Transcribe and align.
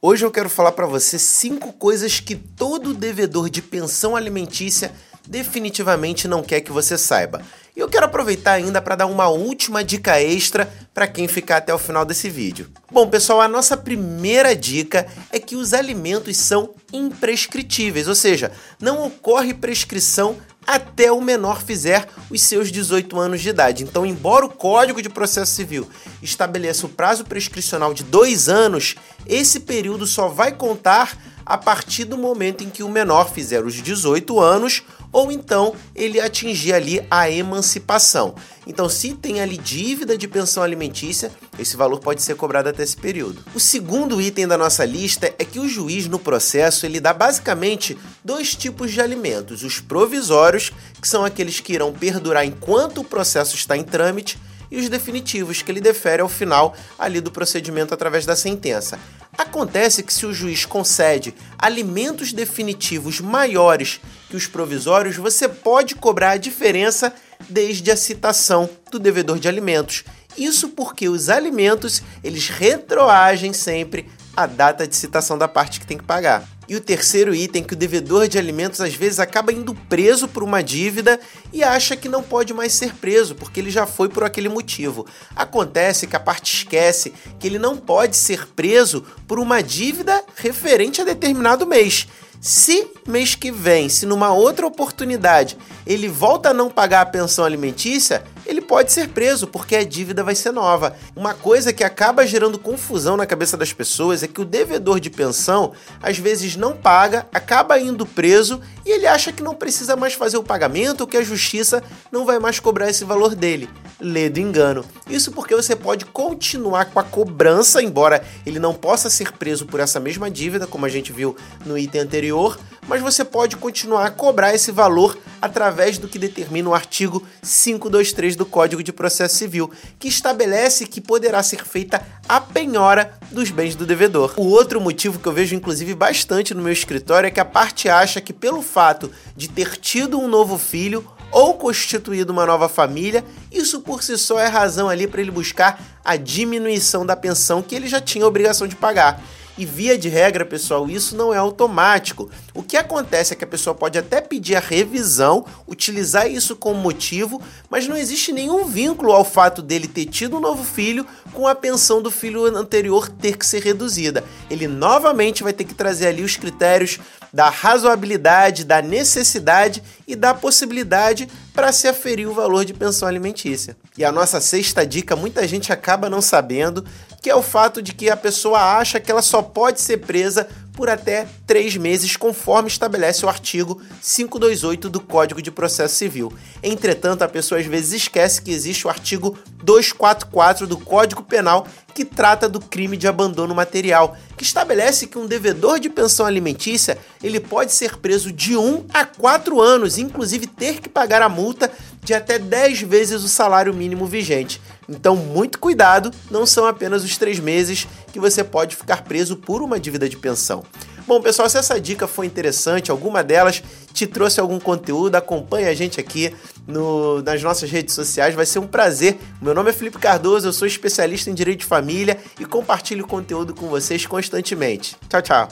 Hoje 0.00 0.24
eu 0.24 0.30
quero 0.30 0.48
falar 0.48 0.70
para 0.70 0.86
você 0.86 1.18
cinco 1.18 1.72
coisas 1.72 2.20
que 2.20 2.36
todo 2.36 2.94
devedor 2.94 3.50
de 3.50 3.60
pensão 3.60 4.14
alimentícia 4.14 4.92
definitivamente 5.26 6.28
não 6.28 6.40
quer 6.40 6.60
que 6.60 6.70
você 6.70 6.96
saiba. 6.96 7.42
E 7.74 7.80
eu 7.80 7.88
quero 7.88 8.06
aproveitar 8.06 8.52
ainda 8.52 8.80
para 8.80 8.94
dar 8.94 9.06
uma 9.06 9.26
última 9.26 9.82
dica 9.82 10.20
extra 10.20 10.72
para 10.94 11.08
quem 11.08 11.26
ficar 11.26 11.56
até 11.56 11.74
o 11.74 11.78
final 11.78 12.04
desse 12.04 12.30
vídeo. 12.30 12.70
Bom, 12.92 13.08
pessoal, 13.08 13.40
a 13.40 13.48
nossa 13.48 13.76
primeira 13.76 14.54
dica 14.54 15.04
é 15.32 15.40
que 15.40 15.56
os 15.56 15.74
alimentos 15.74 16.36
são 16.36 16.74
imprescritíveis, 16.92 18.06
ou 18.06 18.14
seja, 18.14 18.52
não 18.80 19.04
ocorre 19.04 19.52
prescrição 19.52 20.36
até 20.68 21.10
o 21.10 21.18
menor 21.22 21.62
fizer 21.62 22.06
os 22.28 22.42
seus 22.42 22.70
18 22.70 23.18
anos 23.18 23.40
de 23.40 23.48
idade. 23.48 23.82
Então, 23.82 24.04
embora 24.04 24.44
o 24.44 24.50
Código 24.50 25.00
de 25.00 25.08
Processo 25.08 25.52
Civil 25.52 25.88
estabeleça 26.22 26.84
o 26.84 26.90
prazo 26.90 27.24
prescricional 27.24 27.94
de 27.94 28.04
dois 28.04 28.50
anos, 28.50 28.94
esse 29.26 29.60
período 29.60 30.06
só 30.06 30.28
vai 30.28 30.52
contar 30.52 31.16
a 31.46 31.56
partir 31.56 32.04
do 32.04 32.18
momento 32.18 32.62
em 32.62 32.68
que 32.68 32.82
o 32.82 32.88
menor 32.90 33.30
fizer 33.30 33.64
os 33.64 33.76
18 33.76 34.38
anos 34.38 34.82
ou 35.10 35.32
então 35.32 35.74
ele 35.94 36.20
atingir 36.20 36.74
ali 36.74 37.00
a 37.10 37.30
emancipação. 37.30 38.34
Então, 38.66 38.86
se 38.86 39.14
tem 39.14 39.40
ali 39.40 39.56
dívida 39.56 40.18
de 40.18 40.28
pensão 40.28 40.62
alimentícia, 40.62 41.32
esse 41.58 41.74
valor 41.74 42.00
pode 42.00 42.20
ser 42.20 42.34
cobrado 42.36 42.68
até 42.68 42.82
esse 42.82 42.96
período. 42.96 43.42
O 43.54 43.60
segundo 43.60 44.20
item 44.20 44.46
da 44.46 44.58
nossa 44.58 44.84
lista 44.84 45.34
é 45.38 45.44
que 45.44 45.58
o 45.58 45.66
juiz 45.66 46.06
no 46.06 46.18
processo 46.18 46.84
ele 46.84 47.00
dá 47.00 47.14
basicamente 47.14 47.96
dois 48.28 48.54
tipos 48.54 48.92
de 48.92 49.00
alimentos: 49.00 49.62
os 49.62 49.80
provisórios, 49.80 50.70
que 51.00 51.08
são 51.08 51.24
aqueles 51.24 51.60
que 51.60 51.72
irão 51.72 51.94
perdurar 51.94 52.44
enquanto 52.44 53.00
o 53.00 53.04
processo 53.04 53.56
está 53.56 53.74
em 53.74 53.82
trâmite, 53.82 54.38
e 54.70 54.78
os 54.78 54.90
definitivos, 54.90 55.62
que 55.62 55.72
ele 55.72 55.80
defere 55.80 56.20
ao 56.20 56.28
final 56.28 56.76
ali 56.98 57.22
do 57.22 57.30
procedimento 57.30 57.94
através 57.94 58.26
da 58.26 58.36
sentença. 58.36 58.98
Acontece 59.36 60.02
que 60.02 60.12
se 60.12 60.26
o 60.26 60.34
juiz 60.34 60.66
concede 60.66 61.34
alimentos 61.58 62.34
definitivos 62.34 63.18
maiores 63.18 63.98
que 64.28 64.36
os 64.36 64.46
provisórios, 64.46 65.16
você 65.16 65.48
pode 65.48 65.94
cobrar 65.94 66.32
a 66.32 66.36
diferença 66.36 67.14
desde 67.48 67.90
a 67.90 67.96
citação 67.96 68.68
do 68.90 68.98
devedor 68.98 69.38
de 69.38 69.48
alimentos. 69.48 70.04
Isso 70.36 70.68
porque 70.68 71.08
os 71.08 71.30
alimentos, 71.30 72.02
eles 72.22 72.48
retroagem 72.48 73.54
sempre 73.54 74.06
a 74.38 74.46
data 74.46 74.86
de 74.86 74.94
citação 74.94 75.36
da 75.36 75.48
parte 75.48 75.80
que 75.80 75.86
tem 75.86 75.98
que 75.98 76.04
pagar. 76.04 76.48
E 76.68 76.76
o 76.76 76.80
terceiro 76.80 77.34
item 77.34 77.64
que 77.64 77.72
o 77.72 77.76
devedor 77.76 78.28
de 78.28 78.38
alimentos 78.38 78.80
às 78.80 78.94
vezes 78.94 79.18
acaba 79.18 79.52
indo 79.52 79.74
preso 79.74 80.28
por 80.28 80.44
uma 80.44 80.62
dívida 80.62 81.18
e 81.52 81.64
acha 81.64 81.96
que 81.96 82.08
não 82.08 82.22
pode 82.22 82.54
mais 82.54 82.72
ser 82.72 82.94
preso 82.94 83.34
porque 83.34 83.58
ele 83.58 83.68
já 83.68 83.84
foi 83.84 84.08
por 84.08 84.22
aquele 84.22 84.48
motivo. 84.48 85.04
Acontece 85.34 86.06
que 86.06 86.14
a 86.14 86.20
parte 86.20 86.54
esquece 86.54 87.12
que 87.40 87.48
ele 87.48 87.58
não 87.58 87.76
pode 87.76 88.16
ser 88.16 88.46
preso 88.54 89.04
por 89.26 89.40
uma 89.40 89.60
dívida 89.60 90.22
referente 90.36 91.00
a 91.00 91.04
determinado 91.04 91.66
mês. 91.66 92.06
Se 92.40 92.92
mês 93.08 93.34
que 93.34 93.50
vem, 93.50 93.88
se 93.88 94.06
numa 94.06 94.32
outra 94.32 94.64
oportunidade 94.64 95.58
ele 95.84 96.06
volta 96.06 96.50
a 96.50 96.54
não 96.54 96.70
pagar 96.70 97.00
a 97.00 97.06
pensão 97.06 97.44
alimentícia, 97.44 98.22
ele 98.48 98.62
pode 98.62 98.90
ser 98.90 99.08
preso 99.08 99.46
porque 99.46 99.76
a 99.76 99.84
dívida 99.84 100.24
vai 100.24 100.34
ser 100.34 100.50
nova. 100.50 100.96
Uma 101.14 101.34
coisa 101.34 101.70
que 101.70 101.84
acaba 101.84 102.26
gerando 102.26 102.58
confusão 102.58 103.14
na 103.14 103.26
cabeça 103.26 103.58
das 103.58 103.74
pessoas 103.74 104.22
é 104.22 104.26
que 104.26 104.40
o 104.40 104.44
devedor 104.44 104.98
de 104.98 105.10
pensão 105.10 105.72
às 106.02 106.16
vezes 106.16 106.56
não 106.56 106.74
paga, 106.74 107.26
acaba 107.32 107.78
indo 107.78 108.06
preso 108.06 108.60
e 108.86 108.90
ele 108.90 109.06
acha 109.06 109.30
que 109.30 109.42
não 109.42 109.54
precisa 109.54 109.94
mais 109.94 110.14
fazer 110.14 110.38
o 110.38 110.42
pagamento 110.42 111.02
ou 111.02 111.06
que 111.06 111.18
a 111.18 111.22
justiça 111.22 111.82
não 112.10 112.24
vai 112.24 112.38
mais 112.38 112.58
cobrar 112.58 112.88
esse 112.88 113.04
valor 113.04 113.34
dele. 113.34 113.68
Lê 114.00 114.30
do 114.30 114.40
engano. 114.40 114.84
Isso 115.10 115.30
porque 115.32 115.54
você 115.54 115.76
pode 115.76 116.06
continuar 116.06 116.86
com 116.86 117.00
a 117.00 117.04
cobrança, 117.04 117.82
embora 117.82 118.24
ele 118.46 118.58
não 118.58 118.72
possa 118.72 119.10
ser 119.10 119.32
preso 119.32 119.66
por 119.66 119.78
essa 119.78 120.00
mesma 120.00 120.30
dívida, 120.30 120.66
como 120.66 120.86
a 120.86 120.88
gente 120.88 121.12
viu 121.12 121.36
no 121.66 121.76
item 121.76 122.00
anterior, 122.00 122.58
mas 122.88 123.02
você 123.02 123.24
pode 123.24 123.56
continuar 123.56 124.06
a 124.06 124.10
cobrar 124.10 124.54
esse 124.54 124.72
valor 124.72 125.16
através 125.40 125.98
do 125.98 126.08
que 126.08 126.18
determina 126.18 126.70
o 126.70 126.74
artigo 126.74 127.22
523 127.42 128.34
do 128.34 128.46
Código 128.46 128.82
de 128.82 128.92
Processo 128.92 129.36
Civil, 129.36 129.70
que 129.98 130.08
estabelece 130.08 130.86
que 130.86 131.00
poderá 131.00 131.42
ser 131.42 131.64
feita 131.64 132.04
a 132.28 132.40
penhora 132.40 133.16
dos 133.30 133.50
bens 133.50 133.76
do 133.76 133.86
devedor. 133.86 134.32
O 134.36 134.46
outro 134.46 134.80
motivo 134.80 135.18
que 135.18 135.28
eu 135.28 135.32
vejo 135.32 135.54
inclusive 135.54 135.94
bastante 135.94 136.54
no 136.54 136.62
meu 136.62 136.72
escritório 136.72 137.28
é 137.28 137.30
que 137.30 137.40
a 137.40 137.44
parte 137.44 137.88
acha 137.88 138.20
que 138.20 138.32
pelo 138.32 138.62
fato 138.62 139.10
de 139.36 139.48
ter 139.48 139.76
tido 139.76 140.18
um 140.18 140.26
novo 140.26 140.58
filho 140.58 141.06
ou 141.30 141.54
constituído 141.54 142.32
uma 142.32 142.46
nova 142.46 142.68
família, 142.68 143.22
isso 143.52 143.80
por 143.80 144.02
si 144.02 144.16
só 144.16 144.40
é 144.40 144.46
razão 144.46 144.88
ali 144.88 145.06
para 145.06 145.20
ele 145.20 145.30
buscar 145.30 145.78
a 146.02 146.16
diminuição 146.16 147.04
da 147.04 147.14
pensão 147.14 147.62
que 147.62 147.74
ele 147.74 147.86
já 147.86 148.00
tinha 148.00 148.24
a 148.24 148.28
obrigação 148.28 148.66
de 148.66 148.74
pagar. 148.74 149.22
E 149.58 149.66
via 149.66 149.98
de 149.98 150.08
regra, 150.08 150.44
pessoal, 150.44 150.88
isso 150.88 151.16
não 151.16 151.34
é 151.34 151.36
automático. 151.36 152.30
O 152.54 152.62
que 152.62 152.76
acontece 152.76 153.32
é 153.32 153.36
que 153.36 153.42
a 153.42 153.48
pessoa 153.48 153.74
pode 153.74 153.98
até 153.98 154.20
pedir 154.20 154.54
a 154.54 154.60
revisão, 154.60 155.44
utilizar 155.66 156.30
isso 156.30 156.54
como 156.54 156.80
motivo, 156.80 157.42
mas 157.68 157.88
não 157.88 157.96
existe 157.96 158.32
nenhum 158.32 158.66
vínculo 158.66 159.10
ao 159.10 159.24
fato 159.24 159.60
dele 159.60 159.88
ter 159.88 160.06
tido 160.06 160.36
um 160.36 160.40
novo 160.40 160.62
filho 160.62 161.04
com 161.32 161.48
a 161.48 161.56
pensão 161.56 162.00
do 162.00 162.08
filho 162.08 162.44
anterior 162.56 163.08
ter 163.08 163.36
que 163.36 163.44
ser 163.44 163.60
reduzida. 163.60 164.22
Ele 164.48 164.68
novamente 164.68 165.42
vai 165.42 165.52
ter 165.52 165.64
que 165.64 165.74
trazer 165.74 166.06
ali 166.06 166.22
os 166.22 166.36
critérios 166.36 167.00
da 167.32 167.50
razoabilidade, 167.50 168.64
da 168.64 168.80
necessidade 168.80 169.82
e 170.06 170.14
da 170.14 170.32
possibilidade 170.32 171.28
para 171.52 171.72
se 171.72 171.88
aferir 171.88 172.28
o 172.28 172.32
valor 172.32 172.64
de 172.64 172.72
pensão 172.72 173.08
alimentícia. 173.08 173.76
E 173.98 174.04
a 174.04 174.12
nossa 174.12 174.40
sexta 174.40 174.86
dica, 174.86 175.16
muita 175.16 175.46
gente 175.48 175.72
acaba 175.72 176.08
não 176.08 176.22
sabendo, 176.22 176.84
que 177.20 177.28
é 177.28 177.34
o 177.34 177.42
fato 177.42 177.82
de 177.82 177.92
que 177.92 178.08
a 178.08 178.16
pessoa 178.16 178.78
acha 178.78 179.00
que 179.00 179.10
ela 179.10 179.20
só 179.20 179.42
pode 179.42 179.80
ser 179.80 179.96
presa 179.96 180.46
por 180.72 180.88
até 180.88 181.26
três 181.44 181.76
meses, 181.76 182.16
conforme 182.16 182.68
estabelece 182.68 183.26
o 183.26 183.28
artigo 183.28 183.82
528 184.00 184.88
do 184.88 185.00
Código 185.00 185.42
de 185.42 185.50
Processo 185.50 185.96
Civil. 185.96 186.32
Entretanto, 186.62 187.22
a 187.22 187.28
pessoa 187.28 187.60
às 187.60 187.66
vezes 187.66 188.02
esquece 188.02 188.40
que 188.40 188.52
existe 188.52 188.86
o 188.86 188.90
artigo 188.90 189.36
244 189.64 190.68
do 190.68 190.78
Código 190.78 191.24
Penal 191.24 191.66
que 191.92 192.04
trata 192.04 192.48
do 192.48 192.60
crime 192.60 192.96
de 192.96 193.08
abandono 193.08 193.56
material, 193.56 194.16
que 194.36 194.44
estabelece 194.44 195.08
que 195.08 195.18
um 195.18 195.26
devedor 195.26 195.80
de 195.80 195.90
pensão 195.90 196.24
alimentícia 196.26 196.96
ele 197.20 197.40
pode 197.40 197.72
ser 197.72 197.96
preso 197.96 198.30
de 198.30 198.56
1 198.56 198.86
a 198.94 199.04
4 199.04 199.60
anos, 199.60 199.98
inclusive 199.98 200.46
ter 200.46 200.80
que 200.80 200.88
pagar 200.88 201.22
a 201.22 201.28
multa 201.28 201.68
de 202.08 202.14
até 202.14 202.38
10 202.38 202.80
vezes 202.80 203.22
o 203.22 203.28
salário 203.28 203.74
mínimo 203.74 204.06
vigente. 204.06 204.62
Então, 204.88 205.14
muito 205.14 205.58
cuidado, 205.58 206.10
não 206.30 206.46
são 206.46 206.64
apenas 206.64 207.04
os 207.04 207.18
três 207.18 207.38
meses 207.38 207.86
que 208.10 208.18
você 208.18 208.42
pode 208.42 208.74
ficar 208.74 209.04
preso 209.04 209.36
por 209.36 209.60
uma 209.60 209.78
dívida 209.78 210.08
de 210.08 210.16
pensão. 210.16 210.64
Bom, 211.06 211.20
pessoal, 211.20 211.50
se 211.50 211.58
essa 211.58 211.78
dica 211.78 212.06
foi 212.06 212.24
interessante, 212.24 212.90
alguma 212.90 213.22
delas 213.22 213.62
te 213.92 214.06
trouxe 214.06 214.40
algum 214.40 214.58
conteúdo, 214.58 215.16
acompanhe 215.16 215.66
a 215.66 215.74
gente 215.74 216.00
aqui 216.00 216.34
no, 216.66 217.20
nas 217.22 217.42
nossas 217.42 217.70
redes 217.70 217.94
sociais, 217.94 218.34
vai 218.34 218.46
ser 218.46 218.58
um 218.58 218.66
prazer. 218.66 219.18
Meu 219.40 219.54
nome 219.54 219.68
é 219.68 219.72
Felipe 219.74 219.98
Cardoso, 219.98 220.48
eu 220.48 220.52
sou 220.52 220.66
especialista 220.66 221.28
em 221.28 221.34
direito 221.34 221.60
de 221.60 221.66
família 221.66 222.16
e 222.40 222.46
compartilho 222.46 223.06
conteúdo 223.06 223.54
com 223.54 223.68
vocês 223.68 224.06
constantemente. 224.06 224.96
Tchau, 225.10 225.20
tchau. 225.20 225.48